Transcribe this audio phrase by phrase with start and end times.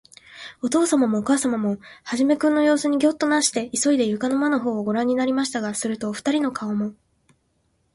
[0.63, 6.95] おとうさまもおかあさまも、始君のようすにギョッとなすって、いそいで、床の間のほうをごらんになりましたが、すると、おふたりの顔も、